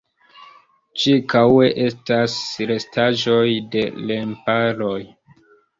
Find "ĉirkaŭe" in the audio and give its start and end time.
1.01-1.67